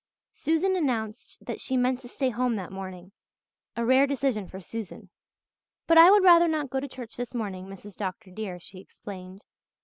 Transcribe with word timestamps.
Susan 0.31 0.75
announced 0.75 1.45
that 1.45 1.61
she 1.61 1.77
meant 1.77 1.99
to 1.99 2.07
stay 2.07 2.29
home 2.31 2.55
that 2.55 2.71
morning 2.71 3.11
a 3.75 3.85
rare 3.85 4.07
decision 4.07 4.47
for 4.47 4.59
Susan. 4.59 5.11
"But 5.85 5.99
I 5.99 6.09
would 6.09 6.23
rather 6.23 6.47
not 6.47 6.71
go 6.71 6.79
to 6.79 6.87
church 6.87 7.17
this 7.17 7.35
morning, 7.35 7.67
Mrs. 7.67 7.95
Dr. 7.95 8.31
dear," 8.31 8.59
she 8.59 8.79
explained. 8.79 9.43